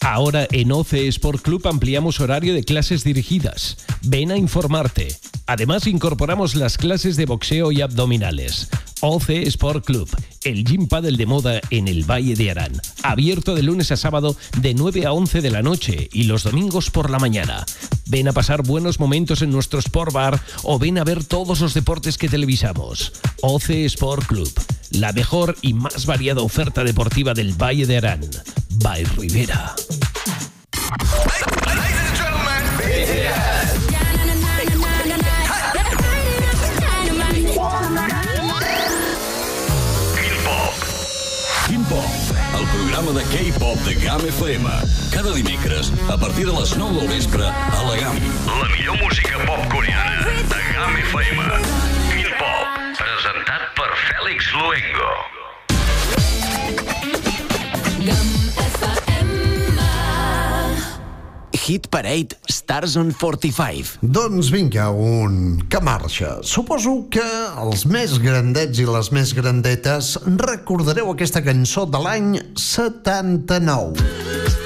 Ahora 0.00 0.48
en 0.50 0.72
OCE 0.72 1.06
Sport 1.08 1.42
Club 1.42 1.68
ampliamos 1.68 2.20
horario 2.20 2.54
de 2.54 2.64
clases 2.64 3.04
dirigidas. 3.04 3.76
Ven 4.02 4.32
a 4.32 4.38
informarte. 4.38 5.08
Además 5.46 5.86
incorporamos 5.86 6.54
las 6.54 6.78
clases 6.78 7.16
de 7.16 7.26
boxeo 7.26 7.70
y 7.70 7.82
abdominales. 7.82 8.70
OCE 9.04 9.48
Sport 9.48 9.84
Club, 9.84 10.08
el 10.44 10.64
gym 10.64 10.86
paddle 10.86 11.16
de 11.16 11.26
moda 11.26 11.60
en 11.70 11.88
el 11.88 12.08
Valle 12.08 12.36
de 12.36 12.52
Arán. 12.52 12.80
Abierto 13.02 13.56
de 13.56 13.64
lunes 13.64 13.90
a 13.90 13.96
sábado 13.96 14.36
de 14.58 14.74
9 14.74 15.06
a 15.06 15.12
11 15.12 15.40
de 15.40 15.50
la 15.50 15.60
noche 15.60 16.08
y 16.12 16.24
los 16.24 16.44
domingos 16.44 16.88
por 16.90 17.10
la 17.10 17.18
mañana. 17.18 17.66
Ven 18.06 18.28
a 18.28 18.32
pasar 18.32 18.62
buenos 18.62 19.00
momentos 19.00 19.42
en 19.42 19.50
nuestro 19.50 19.80
Sport 19.80 20.12
Bar 20.12 20.40
o 20.62 20.78
ven 20.78 20.98
a 20.98 21.04
ver 21.04 21.24
todos 21.24 21.60
los 21.60 21.74
deportes 21.74 22.16
que 22.16 22.28
televisamos. 22.28 23.12
OCE 23.40 23.86
Sport 23.86 24.26
Club, 24.26 24.52
la 24.92 25.12
mejor 25.12 25.56
y 25.62 25.74
más 25.74 26.06
variada 26.06 26.42
oferta 26.42 26.84
deportiva 26.84 27.34
del 27.34 27.60
Valle 27.60 27.86
de 27.86 27.96
Arán. 27.96 28.20
By 28.70 29.02
Rivera. 29.02 29.74
Programa 42.92 43.18
de 43.18 43.24
K-pop 43.24 43.78
de 43.86 43.94
GAM 43.94 44.20
FM. 44.20 44.68
Cada 45.10 45.32
dimecres, 45.32 45.90
a 46.10 46.18
partir 46.18 46.44
de 46.44 46.52
les 46.52 46.76
9 46.76 47.00
del 47.00 47.08
vespre, 47.08 47.42
a 47.44 47.82
la 47.88 47.96
GAM. 47.96 48.16
La 48.46 48.68
millor 48.76 48.98
música 49.02 49.38
pop 49.46 49.60
coreana 49.72 50.26
de 50.52 50.60
GAM 50.74 50.96
FM. 51.08 51.42
Quin 52.12 52.30
pop? 52.36 52.66
Presentat 53.00 53.72
per 53.78 53.90
Fèlix 54.08 54.52
Luengo. 54.52 55.12
Hit 61.62 61.88
Parade 61.88 62.36
Stars 62.50 62.96
on 62.96 63.12
45. 63.12 63.98
Doncs 64.02 64.50
vinga, 64.50 64.88
un 64.90 65.62
que 65.70 65.78
marxa. 65.78 66.40
Suposo 66.42 67.04
que 67.12 67.22
els 67.62 67.86
més 67.86 68.16
grandets 68.22 68.82
i 68.82 68.88
les 68.88 69.12
més 69.14 69.30
grandetes 69.38 70.16
recordareu 70.42 71.14
aquesta 71.14 71.44
cançó 71.46 71.86
de 71.86 72.02
l'any 72.02 72.34
79. 72.58 74.61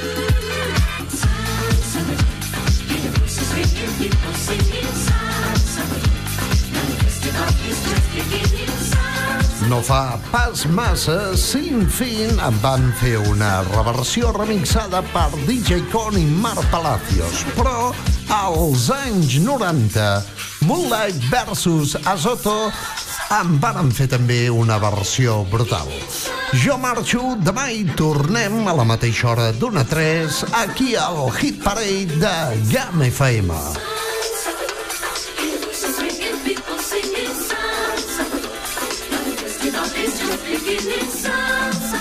No 9.66 9.80
fa 9.82 10.14
pas 10.30 10.64
massa, 10.70 11.34
Sin 11.34 11.88
Fin 11.90 12.38
en 12.38 12.58
van 12.62 12.84
fer 13.00 13.16
una 13.18 13.64
reversió 13.66 14.30
remixada 14.36 15.00
per 15.10 15.26
DJ 15.48 15.80
Con 15.90 16.14
i 16.14 16.22
Mar 16.22 16.54
Palacios. 16.70 17.42
Però 17.56 17.90
als 18.30 18.86
anys 18.94 19.40
90, 19.42 20.04
Moonlight 20.68 21.18
versus 21.32 21.96
Azoto 22.06 22.70
en 23.40 23.58
van 23.58 23.90
fer 23.90 24.06
també 24.12 24.44
una 24.54 24.78
versió 24.78 25.40
brutal. 25.50 25.90
Jo 26.62 26.78
marxo, 26.78 27.34
demà 27.42 27.66
hi 27.74 27.82
tornem 27.98 28.62
a 28.70 28.76
la 28.76 28.86
mateixa 28.86 29.32
hora 29.34 29.50
d'una 29.50 29.82
a 29.82 29.90
3 29.90 30.44
aquí 30.62 30.94
al 30.94 31.26
Hit 31.40 31.58
Parade 31.66 32.22
de 32.22 32.38
GAM 32.70 33.02
FM. 33.10 33.85
It 40.44 40.60
keeps 40.64 40.86
me 40.86 41.00
sounds. 41.08 41.95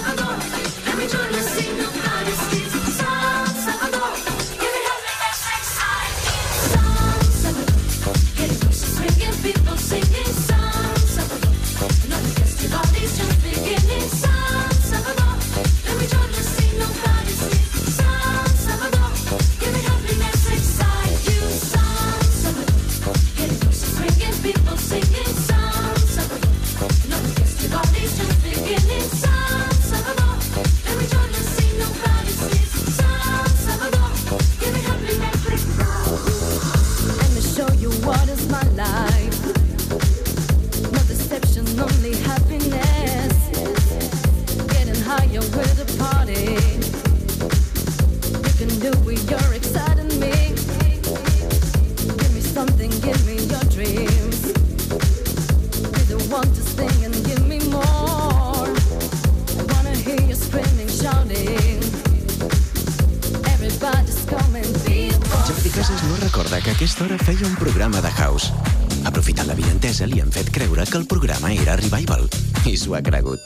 Que 70.90 70.98
el 70.98 71.06
programa 71.06 71.52
era 71.54 71.76
Revival. 71.76 72.28
I 72.66 72.76
s'ho 72.78 72.96
ha 72.96 73.02
cregut. 73.02 73.40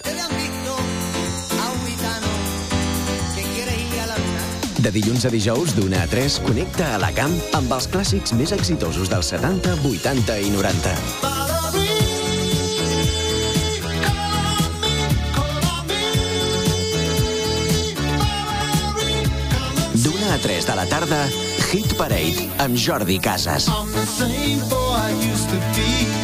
De 4.79 4.91
dilluns 4.95 5.25
a 5.27 5.29
dijous, 5.29 5.73
d'una 5.75 6.03
a 6.03 6.07
3, 6.07 6.39
connecta 6.45 6.93
a 6.95 6.99
la 7.01 7.11
camp 7.15 7.35
amb 7.57 7.71
els 7.75 7.89
clàssics 7.91 8.31
més 8.39 8.53
exitosos 8.55 9.11
dels 9.11 9.31
70, 9.33 9.75
80 9.83 10.37
i 10.39 10.49
90. 10.55 10.95
D'una 20.05 20.33
a 20.33 20.39
3 20.47 20.71
de 20.71 20.79
la 20.79 20.87
tarda, 20.87 21.21
Hit 21.69 21.93
Parade 21.99 22.49
amb 22.63 22.79
Jordi 22.79 23.19
Casas. 23.19 23.67
I'm 23.67 23.91
the 23.91 24.05
same 24.07 24.63
boy 24.71 24.97
I 24.97 25.11
used 25.27 25.49
to 25.51 25.59
be. 25.75 26.18